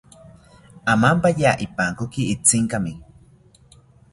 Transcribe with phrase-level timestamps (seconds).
[0.93, 2.93] Amampaya ipankoki Itzinkami